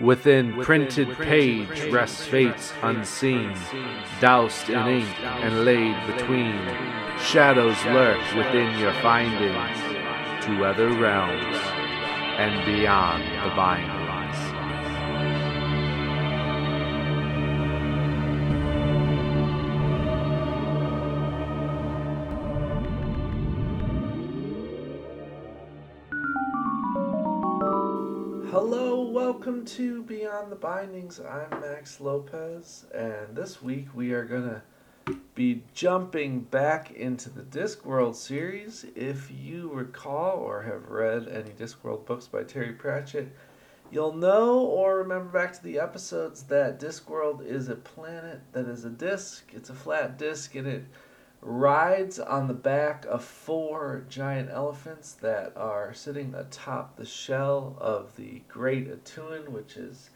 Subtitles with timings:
[0.00, 3.54] Within printed page rests fates unseen,
[4.20, 6.60] doused in ink and laid between.
[7.20, 9.78] Shadows lurk within your findings
[10.44, 11.56] to other realms
[12.38, 14.03] and beyond the bindings.
[30.54, 31.18] The Bindings.
[31.18, 34.48] I'm Max Lopez, and this week we are going
[35.06, 38.86] to be jumping back into the Discworld series.
[38.94, 43.34] If you recall or have read any Discworld books by Terry Pratchett,
[43.90, 48.84] you'll know or remember back to the episodes that Discworld is a planet that is
[48.84, 49.50] a disc.
[49.52, 50.84] It's a flat disc, and it
[51.40, 58.14] rides on the back of four giant elephants that are sitting atop the shell of
[58.14, 60.10] the Great A'Tuin, which is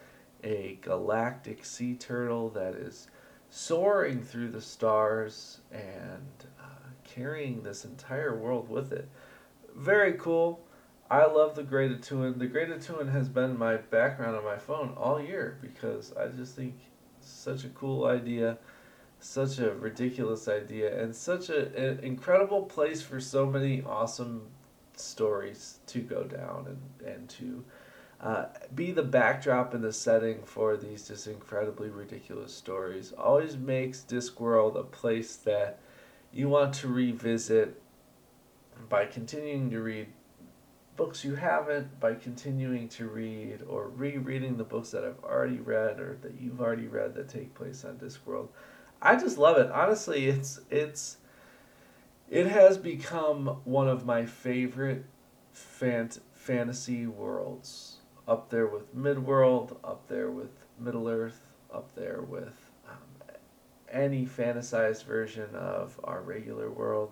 [0.45, 3.09] a galactic sea turtle that is
[3.51, 9.09] soaring through the stars and uh, carrying this entire world with it.
[9.75, 10.61] Very cool.
[11.11, 12.39] I love the Great A'Tuin.
[12.39, 16.55] The Great A'Tuin has been my background on my phone all year because I just
[16.55, 16.75] think
[17.21, 18.59] such a cool idea
[19.21, 24.43] such a ridiculous idea and such a, an incredible place for so many awesome
[24.95, 27.65] stories to go down and, and to
[28.21, 34.01] uh, be the backdrop and the setting for these just incredibly ridiculous stories always makes
[34.01, 35.79] Discworld a place that
[36.33, 37.81] you want to revisit
[38.89, 40.09] by continuing to read
[40.97, 46.01] books you haven't, by continuing to read or rereading the books that I've already read
[46.01, 48.49] or that you've already read that take place on Discworld.
[49.01, 49.71] I just love it.
[49.71, 51.19] Honestly, it's it's
[52.29, 55.05] it has become one of my favorite
[55.55, 57.98] fant- fantasy worlds.
[58.29, 62.99] Up there with Midworld, up there with Middle Earth, up there with um,
[63.91, 67.11] any fantasized version of our regular world.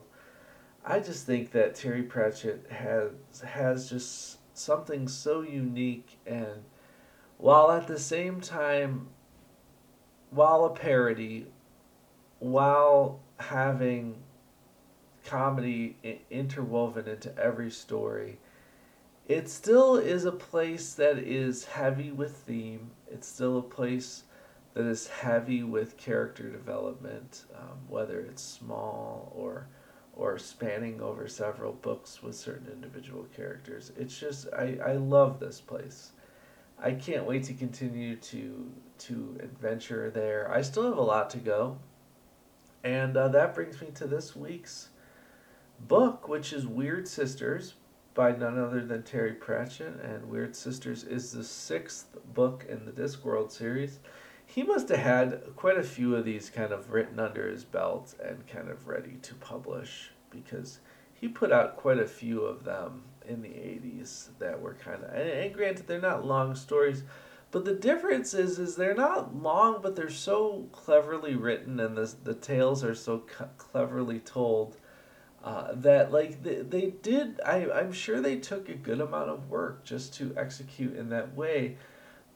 [0.85, 6.63] I just think that Terry Pratchett has has just something so unique and
[7.39, 9.09] while at the same time
[10.31, 11.47] while a parody
[12.39, 14.17] while having
[15.25, 15.97] comedy
[16.31, 18.39] interwoven into every story,
[19.29, 22.91] it still is a place that is heavy with theme.
[23.11, 24.25] It's still a place
[24.75, 29.69] that is heavy with character development, um, whether it's small or
[30.13, 33.93] or spanning over several books with certain individual characters.
[33.99, 36.13] It's just I, I love this place.
[36.79, 40.51] I can't wait to continue to to adventure there.
[40.53, 41.79] I still have a lot to go.
[42.85, 44.91] And uh, that brings me to this week's
[45.81, 47.75] book, which is Wyrd Sisters
[48.17, 50.01] by none other than Terry Pratchett.
[50.03, 54.01] And Wyrd Sisters is the sixth book in the Discworld series.
[54.45, 58.15] He must have had quite a few of these kind of written under his belt
[58.25, 60.81] and kind of ready to publish because
[61.15, 65.15] he put out quite a few of them in the 80s that were kind of,
[65.15, 67.05] and, granted, they're not long stories
[67.53, 72.13] but the difference is, is they're not long, but they're so cleverly written, and the
[72.25, 73.19] the tales are so
[73.57, 74.77] cleverly told
[75.47, 77.41] uh, that like they, they did.
[77.47, 81.37] I I'm sure they took a good amount of work just to execute in that
[81.37, 81.77] way.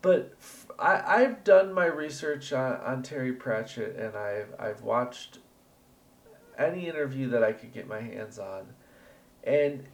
[0.01, 5.41] But f- I I've done my research on, on Terry Pratchett, and I've I've watched
[6.57, 8.69] any interview that I could get my hands on,
[9.43, 9.89] and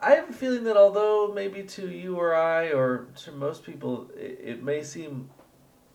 [0.00, 4.10] I have a feeling that although maybe to you or I or to most people
[4.16, 5.28] it, it may seem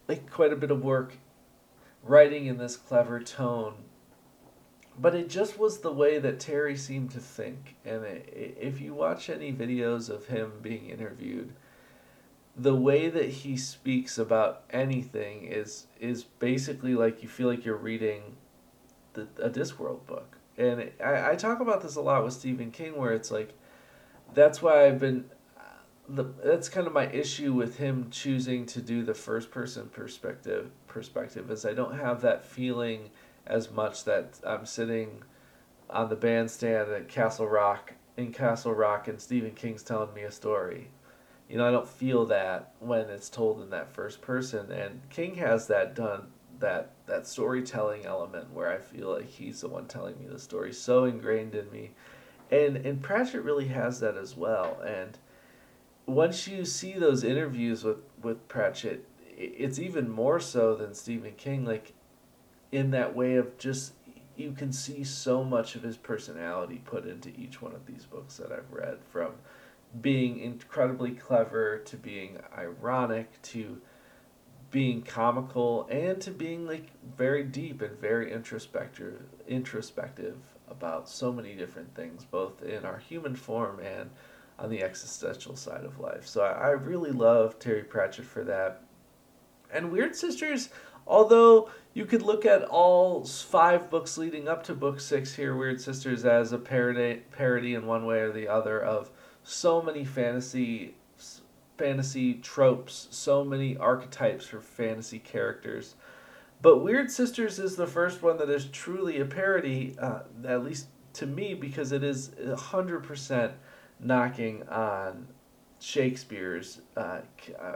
[0.08, 1.18] like quite a bit of work
[2.04, 3.76] writing in this clever tone,
[5.02, 7.76] but it just was the way that Terry seemed to think.
[7.84, 11.54] And it, if you watch any videos of him being interviewed,
[12.56, 17.76] the way that he speaks about anything is is basically like you feel like you're
[17.78, 18.36] reading
[19.14, 20.38] the, a Discworld book.
[20.58, 23.54] And it, I, I talk about this a lot with Stephen King, where it's like
[24.34, 25.26] that's why I've been.
[26.10, 30.70] The, that's kind of my issue with him choosing to do the first person perspective
[30.88, 33.12] perspective is I don't have that feeling
[33.46, 35.24] as much that I'm sitting
[35.90, 40.32] on the bandstand at Castle Rock in Castle Rock and Stephen King's telling me a
[40.32, 40.90] story.
[41.50, 45.36] You know, I don't feel that when it's told in that first person and King
[45.36, 46.28] has that done
[46.60, 50.72] that that storytelling element where I feel like he's the one telling me the story
[50.72, 51.92] so ingrained in me
[52.52, 54.80] and and Pratchett really has that as well.
[54.86, 55.18] And
[56.06, 59.08] once you see those interviews with with Pratchett,
[59.38, 61.66] it's even more so than Stephen King.
[61.66, 61.94] Like
[62.72, 63.94] in that way of just
[64.36, 68.38] you can see so much of his personality put into each one of these books
[68.38, 69.34] that I've read from
[70.00, 73.82] being incredibly clever to being ironic to
[74.72, 80.38] being comical and to being like very deep and very introspective introspective
[80.70, 84.10] about so many different things both in our human form and
[84.58, 86.26] on the existential side of life.
[86.26, 88.84] So i, I really love terry pratchett for that.
[89.74, 90.70] And wyrd sisters
[91.12, 95.80] although you could look at all five books leading up to book six here wyrd
[95.80, 99.12] sisters as a parody parody in one way or the other of
[99.44, 100.96] so many fantasy
[101.82, 105.96] fantasy tropes, so many archetypes for fantasy characters.
[106.62, 110.90] But Wyrd Sisters is the first one that is truly a parody, uh, at least
[111.14, 113.54] to me, because it is 100%
[114.00, 115.28] knocking on
[115.80, 116.82] Shakespeare's.
[116.96, 117.22] Uh,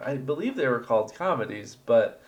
[0.04, 2.22] I believe they were called comedies, but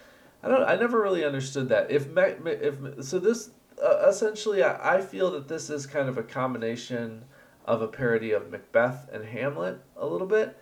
[0.44, 0.64] I don't.
[0.64, 1.90] I never really understood that.
[1.92, 3.52] If if so, this
[3.84, 7.26] uh, essentially, I, I feel that this is kind of a combination
[7.66, 10.58] of a parody of Macbeth and Hamlet a little bit.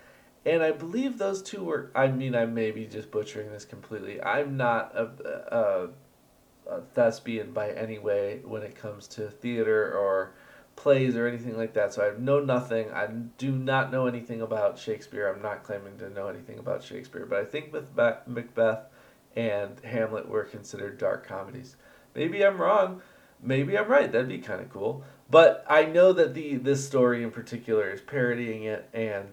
[0.45, 1.92] And I believe those two were.
[1.95, 4.22] I mean, I may be just butchering this completely.
[4.22, 5.10] I'm not a,
[5.56, 10.36] a, a thespian by any way when it comes to theater or
[10.75, 11.94] plays or anything like that.
[11.94, 12.92] So I know nothing.
[12.92, 15.27] I do not know anything about Shakespeare.
[15.27, 17.25] I'm not claiming to know anything about Shakespeare.
[17.25, 17.95] But I think with
[18.27, 18.86] Macbeth
[19.35, 21.75] and Hamlet were considered dark comedies.
[22.13, 23.01] Maybe I'm wrong.
[23.41, 24.11] Maybe I'm right.
[24.11, 25.03] That'd be kind of cool.
[25.29, 29.29] But I know that the this story in particular is parodying it, and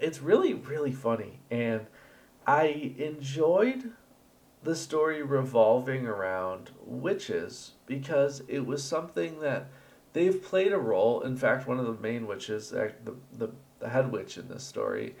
[0.00, 1.40] it's really really funny.
[1.50, 1.86] And
[2.46, 3.92] I enjoyed
[4.62, 9.68] the story revolving around witches because it was something that
[10.12, 11.20] they've played a role.
[11.20, 12.92] In fact, one of the main witches, the
[13.32, 15.14] the, the head witch in this story,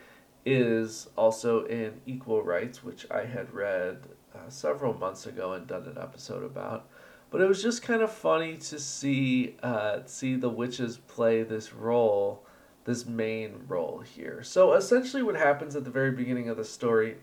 [0.48, 3.98] is also in Equal Rites, which I had read
[4.34, 6.88] uh, several months ago and done an episode about.
[7.30, 11.74] But it was just kind of funny to see uh, see the witches play this
[11.74, 12.46] role,
[12.84, 14.42] this main role here.
[14.42, 17.18] So essentially, what happens at the very beginning of the story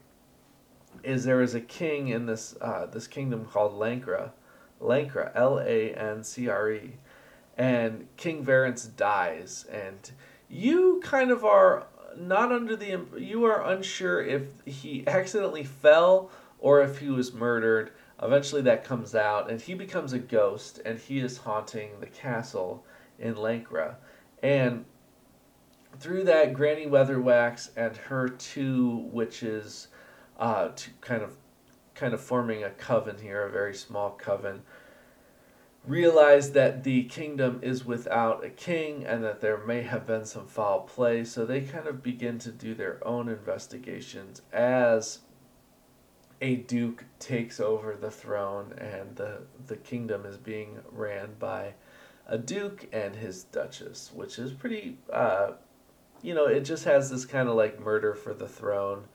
[1.04, 4.32] is there is a king in this uh, this kingdom called Lankra,
[4.80, 6.98] Lancre, L A N C R E,
[7.58, 10.12] and King Verence dies, and
[10.48, 11.88] you kind of are
[12.18, 17.92] not under the you are unsure if he accidentally fell or if he was murdered
[18.22, 22.86] Eventually, that comes out, and he becomes a ghost, and he is haunting the castle
[23.20, 23.96] in Lankra.
[24.42, 24.86] And
[26.00, 29.90] through that, Granny Weatherwax and her two witches,
[30.40, 31.36] uh, to kind of,
[31.94, 34.62] kind of forming a coven here, a very small coven,
[35.88, 40.48] realize that the kingdom is without a king and that there may have been some
[40.48, 41.24] foul play.
[41.24, 45.20] So they kind of begin to do their own investigations as
[46.42, 51.74] a duke takes over the throne and the the kingdom is being ran by
[52.28, 55.52] a duke and his duchess, which is pretty uh,
[56.22, 59.06] you know, it just has this kind of like murder for the throne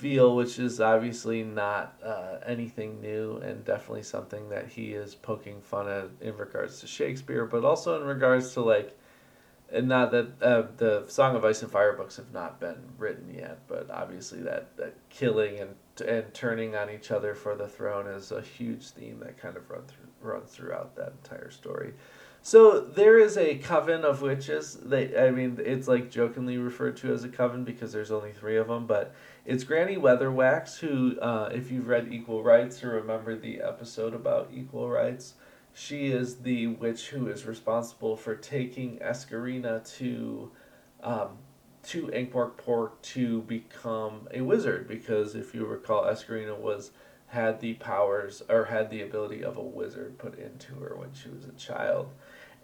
[0.00, 5.60] feel, which is obviously not uh, anything new and definitely something that he is poking
[5.60, 8.96] fun at in regards to Shakespeare, but also in regards to like
[9.72, 13.32] and not that uh, the Song of Ice and Fire books have not been written
[13.32, 15.74] yet, but obviously that, that killing and
[16.06, 19.68] and turning on each other for the throne is a huge theme that kind of
[19.68, 21.92] run through, runs throughout that entire story.
[22.42, 24.78] So there is a coven of witches.
[24.82, 28.56] They, I mean, it's like jokingly referred to as a coven because there's only three
[28.56, 28.86] of them.
[28.86, 29.14] But
[29.44, 34.50] it's Granny Weatherwax, who, uh, if you've read Equal Rites or remember the episode about
[34.54, 35.34] Equal rites,
[35.74, 40.50] she is the witch who is responsible for taking Eskarina to
[41.02, 41.38] um,
[41.82, 46.90] to Ankh-Morpork to become a wizard because if you recall, Eskarina was
[47.28, 51.28] had the powers or had the ability of a wizard put into her when she
[51.28, 52.08] was a child.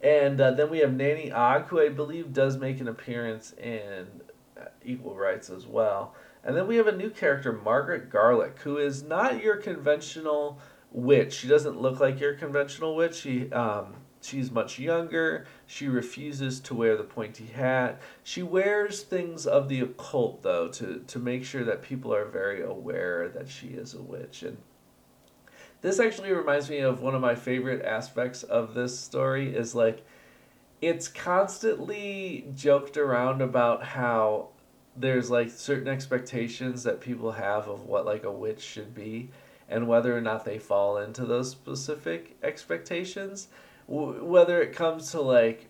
[0.02, 4.06] And uh, then we have Nanny Ogg, who I believe does make an appearance in
[4.60, 6.14] uh, Equal Rites as well.
[6.44, 10.60] And then we have a new character, Margaret Garlick, who is not your conventional
[10.92, 11.34] witch.
[11.34, 13.16] She doesn't look like your conventional witch.
[13.16, 13.94] She um,
[14.26, 15.46] She's much younger.
[15.66, 18.00] She refuses to wear the pointy hat.
[18.24, 22.62] She wears things of the occult, though, to, to make sure that people are very
[22.62, 24.42] aware that she is a witch.
[24.42, 24.56] And
[25.82, 30.04] this actually reminds me of one of my favorite aspects of this story is like
[30.80, 34.48] it's constantly joked around about how
[34.96, 39.30] there's like certain expectations that people have of what like a witch should be
[39.68, 43.48] and whether or not they fall into those specific expectations.
[43.88, 45.68] Whether it comes to like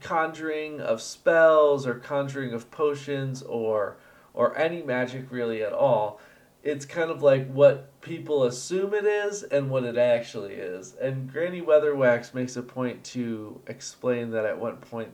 [0.00, 3.96] conjuring of spells or conjuring of potions or
[4.34, 6.18] or any magic really at all
[6.62, 11.32] it's kind of like what people assume it is and what it actually is and
[11.32, 15.10] granny weatherwax makes a point to explain that at one point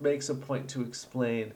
[0.00, 1.52] makes a point to explain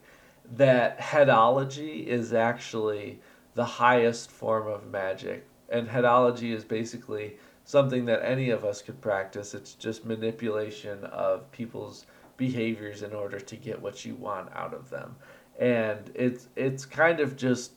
[0.57, 3.21] that headology is actually
[3.55, 5.47] the highest form of magic.
[5.69, 9.55] And headology is basically something that any of us could practice.
[9.55, 14.88] It's just manipulation of people's behaviors in order to get what you want out of
[14.88, 15.17] them.
[15.59, 17.73] And it's it's kind of just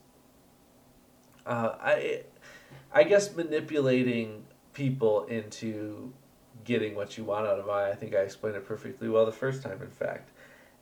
[1.45, 2.23] uh, I
[2.93, 6.13] I guess manipulating people into
[6.63, 7.75] getting what you want out of them.
[7.75, 10.29] I think I explained it perfectly well the first time, in fact.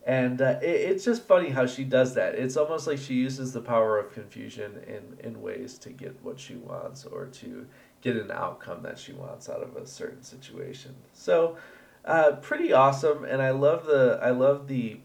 [0.06, 2.36] And uh, it, it's just funny how she does that.
[2.36, 6.40] It's almost like she uses the power of confusion in, in ways to get what
[6.40, 7.68] she wants or to
[8.02, 10.96] get an outcome that she wants out of a certain situation.
[11.14, 11.58] So,
[12.06, 13.26] uh, pretty awesome.
[13.26, 15.00] And I love the I love the,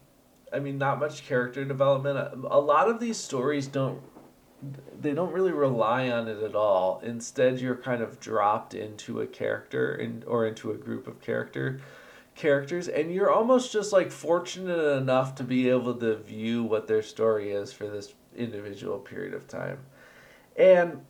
[0.51, 2.45] I mean, not much character development.
[2.49, 4.01] A lot of these stories don't
[4.99, 7.01] they don't really rely on it at all.
[7.03, 11.79] Instead, you're kind of dropped into a character in, or into a group of character
[12.35, 17.01] characters and you're almost just like fortunate enough to be able to view what their
[17.01, 19.79] story is for this individual period of time.
[20.57, 21.05] And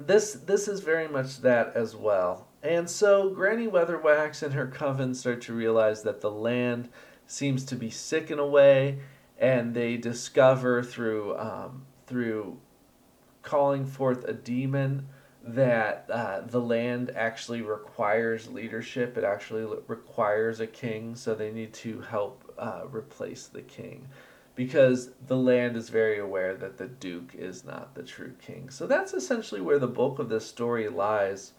[0.00, 2.48] this this is very much that as well.
[2.62, 6.88] And so Granny Weatherwax and her coven start to realize that the land
[7.26, 8.98] seems to be sick in a way,
[9.38, 12.58] and they discover through um, through
[13.42, 15.06] calling forth a demon
[15.44, 19.16] that uh, the land actually requires leadership.
[19.16, 24.08] It actually requires a king, so they need to help uh, replace the king
[24.54, 28.68] because the land is very aware that the duke is not the true king.
[28.70, 31.52] So that's essentially where the bulk of this story lies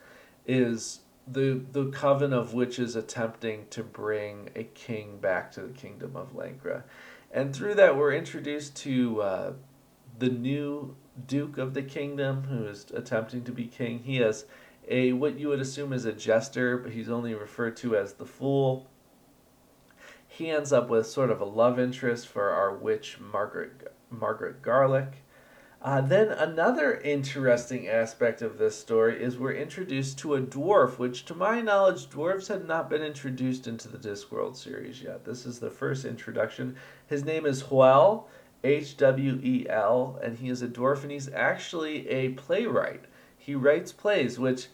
[0.46, 6.18] is the the coven of witches attempting to bring a king back to the kingdom
[6.18, 6.84] of Lancre.
[7.32, 9.54] And through that we're introduced to uh,
[10.20, 10.96] the new
[11.28, 14.00] duke of the kingdom who is attempting to be king.
[14.00, 14.46] He has
[14.88, 18.26] a what you would assume is a jester, but he's only referred to as the
[18.26, 18.90] fool.
[20.28, 25.24] He ends up with sort of a love interest for our witch Margaret Margaret Garlick.
[25.82, 31.24] Uh, then another interesting aspect of this story is we're introduced to a dwarf, which
[31.24, 35.24] to my knowledge, dwarves had not been introduced into the Discworld series yet.
[35.24, 36.76] This is the first introduction.
[37.08, 38.26] His name is Hwel,
[38.64, 43.06] H W E L, and he is a dwarf, and he's actually a playwright.
[43.38, 44.68] He writes plays, which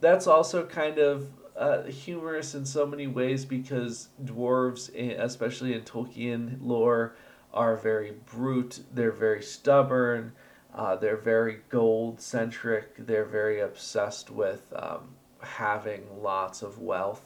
[0.00, 6.58] that's also kind of uh, humorous in so many ways because dwarves, especially in Tolkien
[6.60, 7.16] lore,
[7.52, 8.80] are very brute.
[8.94, 10.32] They're very stubborn.
[10.74, 13.06] Uh, they're very gold centric.
[13.06, 17.24] They're very obsessed with um, having lots of wealth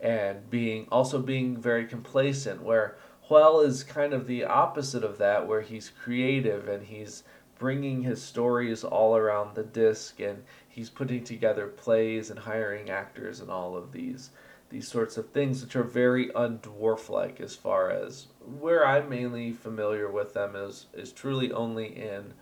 [0.00, 2.62] and being also being very complacent.
[2.62, 2.96] Where
[3.28, 7.24] Hwel is kind of the opposite of that, where he's creative and he's
[7.58, 13.40] bringing his stories all around the disc and he's putting together plays and hiring actors
[13.40, 14.30] and all of these
[14.68, 19.52] these sorts of things which are very undwarf like as far as where I'm mainly
[19.52, 22.34] familiar with them is is truly only in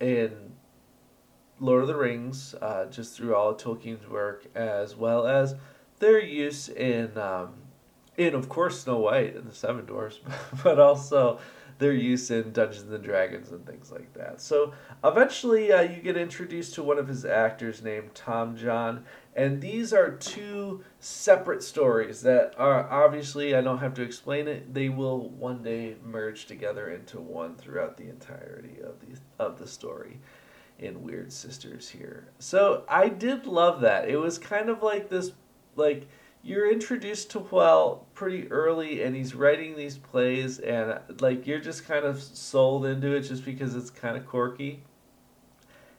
[0.00, 0.52] in
[1.60, 5.56] Lord of the Rings, uh, just through all of Tolkien's work, as well as
[5.98, 7.54] their use in um,
[8.18, 10.20] in of course Snow White and the Seven Dwarfs,
[10.62, 11.38] but also
[11.78, 14.40] their use in Dungeons and Dragons and things like that.
[14.40, 19.04] So eventually, uh, you get introduced to one of his actors named Tomjon,
[19.36, 24.74] and these are two separate stories that are obviously I don't have to explain it.
[24.74, 29.68] They will one day merge together into one throughout the entirety of the of the
[29.68, 30.18] story
[30.80, 32.28] in Wyrd Sisters here.
[32.40, 34.08] So I did love that.
[34.08, 35.30] It was kind of like this
[35.76, 36.08] like
[36.48, 41.86] you're introduced to Hwel pretty early and he's writing these plays and like you're just
[41.86, 44.82] kind of sold into it just because it's kind of quirky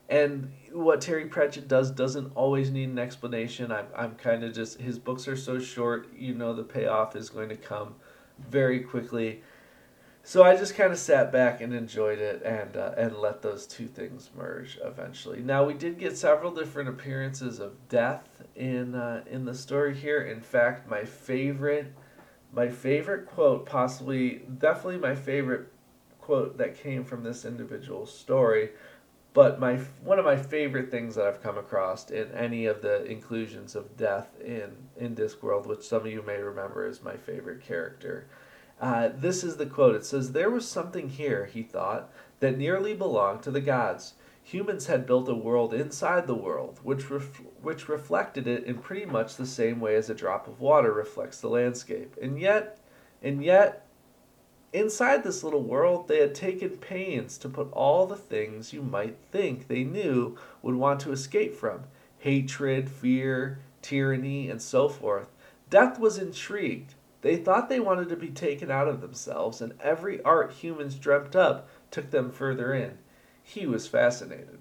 [0.10, 3.72] and what Terry Pratchett does doesn't always need an explanation.
[3.72, 7.30] I'm, I'm kind of just, his books are so short, you know, the payoff is
[7.30, 7.94] going to come
[8.50, 9.44] very quickly.
[10.30, 13.66] So I just kind of sat back and enjoyed it and uh, and let those
[13.66, 15.42] two things merge eventually.
[15.42, 20.22] Now we did get several different appearances of death in uh, in the story here.
[20.22, 21.96] In fact, my favorite
[22.54, 25.74] my favorite quote, possibly definitely my favorite
[26.22, 28.70] quote that came from this individual story,
[29.34, 33.04] but my one of my favorite things that I've come across in any of the
[33.06, 37.62] inclusions of death in in Discworld, which some of you may remember is my favorite
[37.62, 38.28] character
[38.80, 39.96] uh, this is the quote.
[39.96, 44.14] It says, There was something here, he thought, that nearly belonged to the gods.
[44.44, 49.06] Humans had built a world inside the world, which, ref- which reflected it in pretty
[49.06, 52.16] much the same way as a drop of water reflects the landscape.
[52.22, 52.80] And yet,
[53.22, 53.86] and yet,
[54.72, 59.18] inside this little world, they had taken pains to put all the things you might
[59.32, 61.84] think they knew would want to escape from
[62.20, 65.28] hatred, fear, tyranny, and so forth.
[65.70, 70.22] Death was intrigued They thought they wanted to be taken out of themselves, and every
[70.24, 72.98] art humans dreamt up took them further in.
[73.44, 74.60] He was fascinated.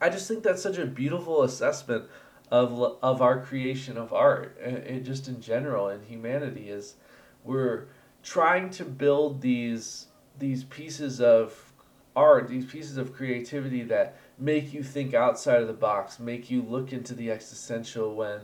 [0.00, 2.06] I just think that's such a beautiful assessment
[2.50, 6.96] of of our creation of art, uh, and, and just in general in humanity is
[7.44, 7.86] we're
[8.22, 11.72] trying to build these these pieces of
[12.16, 16.62] art, these pieces of creativity that make you think outside of the box, make you
[16.62, 18.40] look into the existential when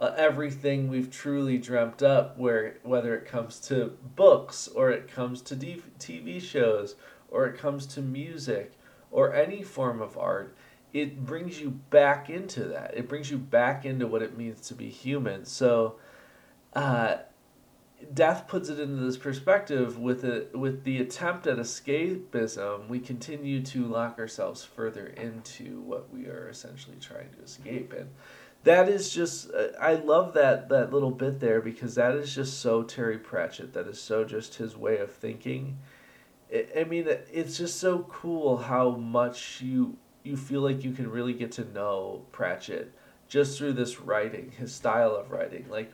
[0.00, 5.42] uh, everything we've truly dreamt up, where whether it comes to books or it comes
[5.42, 6.96] to TV shows
[7.28, 8.72] or it comes to music
[9.10, 10.56] or any form of art,
[10.94, 12.96] it brings you back into that.
[12.96, 15.44] It brings you back into what it means to be human.
[15.44, 15.96] So,
[16.72, 17.18] uh,
[18.14, 23.60] death puts it into this perspective with it with the attempt at escapism we continue
[23.60, 28.08] to lock ourselves further into what we are essentially trying to escape and
[28.64, 32.60] that is just uh, i love that that little bit there because that is just
[32.60, 35.78] so terry pratchett that is so just his way of thinking
[36.76, 41.32] i mean it's just so cool how much you you feel like you can really
[41.32, 42.92] get to know pratchett
[43.28, 45.92] just through this writing his style of writing like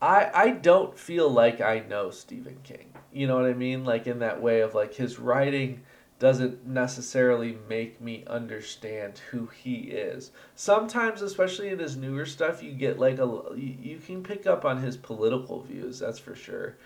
[0.00, 2.92] I I don't feel like I know Stephen King.
[3.12, 3.84] You know what I mean?
[3.84, 5.82] Like in that way of like his writing
[6.18, 10.30] doesn't necessarily make me understand who he is.
[10.54, 14.82] Sometimes, especially in his newer stuff, you get like a you can pick up on
[14.82, 16.76] his political views, that's for sure.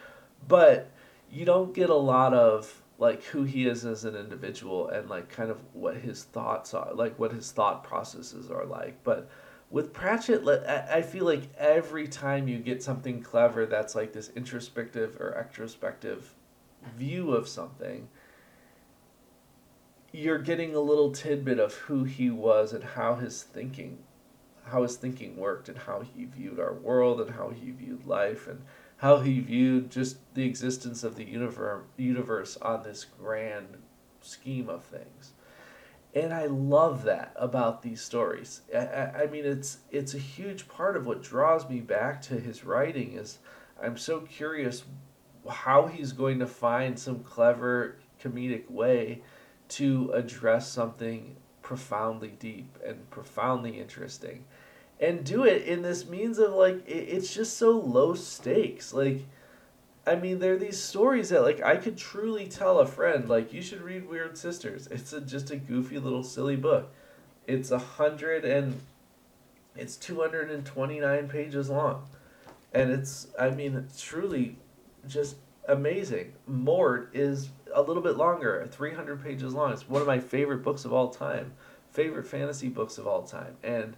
[0.48, 0.90] But
[1.30, 5.28] you don't get a lot of like who he is as an individual and like
[5.28, 9.02] kind of what his thoughts are, like what his thought processes are like.
[9.04, 9.30] But
[9.70, 15.16] with Pratchett, I feel like every time you get something clever that's like this introspective
[15.20, 16.22] or extrospective
[16.96, 18.08] view of something,
[20.12, 23.98] you're getting a little tidbit of who he was and how his thinking
[24.64, 28.46] how his thinking worked and how he viewed our world and how he viewed life
[28.46, 28.62] and
[28.98, 33.76] how he viewed just the existence of the universe universe on this grand
[34.20, 35.32] scheme of things
[36.14, 38.62] and I love that about these stories.
[38.74, 42.64] I, I, mean, it's it's a huge part of what draws me back to his
[42.64, 43.12] writing.
[43.12, 43.38] Is
[43.80, 44.84] I'm so curious
[45.48, 49.22] how he's going to find some clever comedic way
[49.70, 54.44] to address something profoundly deep and profoundly interesting,
[55.00, 59.24] and do it in this means of like it, it's just so low stakes, like
[60.06, 63.52] I mean, there are these stories that like I could truly tell a friend like
[63.52, 64.86] you should read Wyrd Sisters.
[64.88, 66.90] It's a, just a goofy little silly book.
[67.46, 68.80] It's a hundred and
[69.76, 72.08] it's two hundred and twenty nine pages long,
[72.72, 74.56] and it's I mean it's truly
[75.06, 75.36] just
[75.68, 76.34] amazing.
[76.46, 79.72] Mort is a little bit longer, three hundred pages long.
[79.72, 81.52] It's one of my favorite books of all time,
[81.92, 83.96] favorite fantasy books of all time, and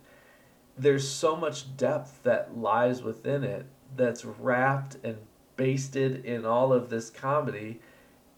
[0.76, 5.18] there's so much depth that lies within it that's wrapped and
[5.56, 7.78] basted in all of this comedy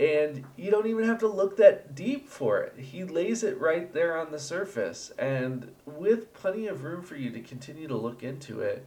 [0.00, 2.74] and you don't even have to look that deep for it.
[2.76, 7.30] He lays it right there on the surface, and with plenty of room for you
[7.30, 8.84] to continue to look into it.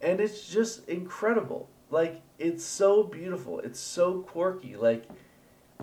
[0.00, 1.68] And it's just incredible.
[1.90, 3.60] Like, it's so beautiful.
[3.60, 4.76] It's so quirky.
[4.76, 5.08] Like,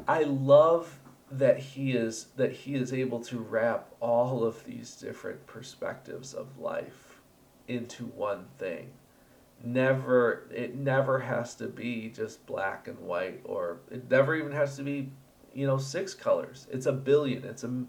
[0.08, 1.00] I love
[1.32, 6.60] that he is that he is able to wrap all of these different perspectives of
[6.60, 7.20] life
[7.68, 8.92] into one thing.
[9.64, 14.76] Never it never has to be just black and white or it never even has
[14.78, 15.12] to be
[15.54, 16.68] you know six colors.
[16.72, 17.44] It's a billion.
[17.44, 17.86] It's a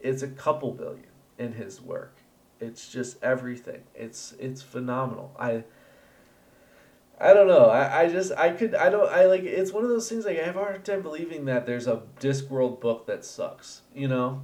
[0.00, 1.06] it's a couple billion
[1.38, 2.18] in his work.
[2.60, 3.82] It's just everything.
[3.94, 5.34] It's it's phenomenal.
[5.38, 5.64] I
[7.20, 7.66] I don't know.
[7.66, 10.38] I, I just I could I don't I like it's one of those things like
[10.38, 13.82] I have a hard time believing that there's a Discworld book that sucks.
[13.94, 14.42] You know?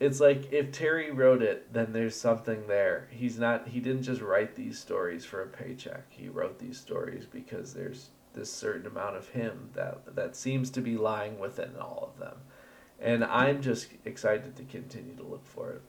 [0.00, 3.08] it's like if Terry wrote it, then there's something there.
[3.10, 6.04] He's not he didn't just write these stories for a paycheck.
[6.10, 10.80] He wrote these stories because there's this certain amount of him that that seems to
[10.80, 12.36] be lying within all of them.
[13.00, 15.82] And I'm just excited to continue to look for it.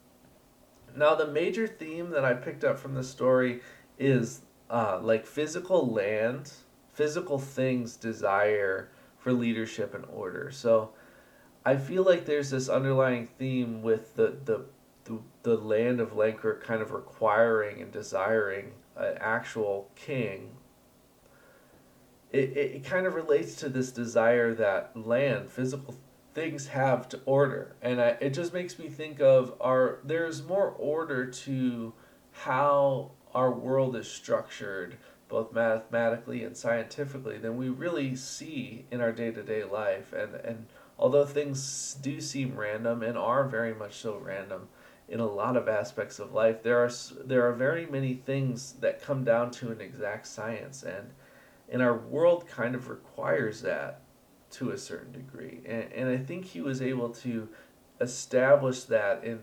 [0.96, 3.62] Now the major theme that I picked up from the story
[4.00, 6.52] is uh, like physical land,
[6.94, 10.52] physical things desire for leadership and order.
[10.52, 10.92] So
[11.66, 14.66] I feel like there's this underlying theme with the the
[15.10, 20.52] the, the land of Lancre kind of requiring and desiring an actual king.
[22.32, 25.96] It, it, it kind of relates to this desire that land, physical
[26.36, 27.76] things have to order.
[27.82, 31.94] And I, it just makes me think of our, there's more order to
[32.32, 39.12] how our world is structured, both mathematically and scientifically, than we really see in our
[39.12, 40.14] day to day life.
[40.14, 40.66] And, and
[40.98, 44.68] although things do seem random and are very much so random,
[45.10, 46.62] in a lot of aspects of life.
[46.64, 46.92] There are
[47.26, 51.10] there are very many things that come down to an exact science, and
[51.68, 54.02] and our world kind of requires that
[54.52, 55.62] to a certain degree.
[55.66, 57.50] And, and I think he was able to
[58.00, 59.40] establish that in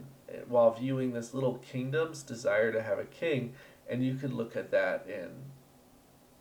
[0.48, 3.54] while viewing this little kingdom's desire to have a king,
[3.88, 5.30] and you could look at that in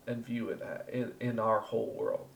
[0.07, 2.27] and view it in, in our whole world.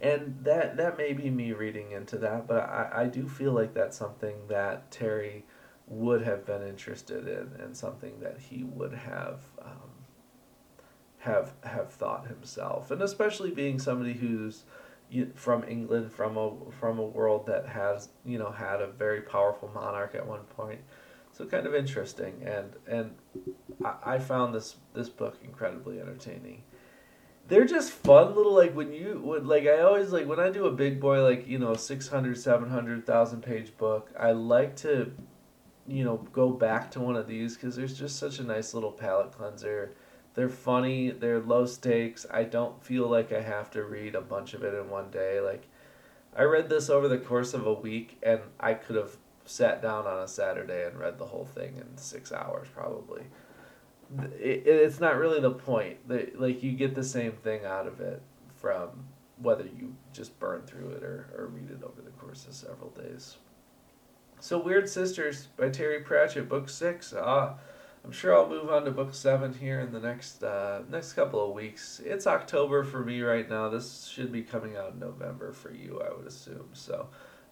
[0.00, 3.74] And that that may be me reading into that, but I, I do feel like
[3.74, 5.44] that's something that Terry
[5.88, 9.90] would have been interested in and something that he would have um,
[11.18, 14.64] have have thought himself, and especially being somebody who's
[15.34, 19.70] from England, from a from a world that has you know had a very powerful
[19.74, 20.80] monarch at one point,
[21.32, 23.14] so kind of interesting, and and
[23.84, 26.62] I, I found this this book incredibly entertaining.
[27.46, 30.66] They're just fun little like when you would like I always like when I do
[30.66, 35.12] a big boy like you know 600 700,000 page book I like to
[35.86, 38.92] you know go back to one of these because there's just such a nice little
[38.92, 39.94] palate cleanser.
[40.34, 42.26] They're funny they're low stakes.
[42.30, 45.40] I don't feel like i have to read a bunch of it in one day.
[45.40, 45.66] Like
[46.36, 50.06] i read this over the course of a week and i could have sat down
[50.06, 53.22] on a saturday and read the whole thing in six hours probably
[54.38, 58.00] it, it's not really the point that like you get the same thing out of
[58.00, 58.22] it
[58.56, 59.04] from
[59.40, 62.90] whether you just burn through it or, or read it over the course of several
[62.90, 63.36] days
[64.40, 67.54] so wyrd sisters by terry pratchett book six Ah,
[68.04, 71.44] I'm sure I'll move on to book seven here in the next uh, next couple
[71.44, 72.00] of weeks.
[72.04, 73.68] It's October for me right now.
[73.68, 76.70] This should be coming out in November for you, I would assume.
[76.72, 77.08] So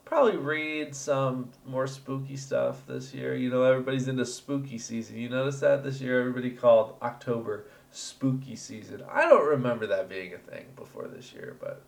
[0.06, 3.34] probably read some more spooky stuff this year.
[3.34, 5.18] You know, everybody's into spooky season.
[5.18, 9.02] You notice that this year everybody called October spooky season.
[9.12, 11.82] I don't remember that being a thing before this year, but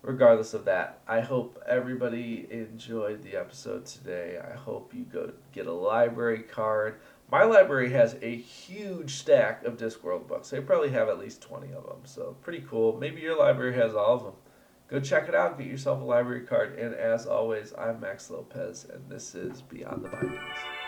[0.00, 4.38] regardless of that, I hope everybody enjoyed the episode today.
[4.42, 6.96] I hope you go get a library card.
[7.30, 10.48] My library has a huge stack of Discworld books.
[10.48, 12.96] They probably have at least 20 of them, so pretty cool.
[12.98, 14.34] Maybe your library has all of them.
[14.88, 16.78] Go check it out, get yourself a library card.
[16.78, 20.83] And as always, I'm Max Lopez, and this is Beyond the Bindings.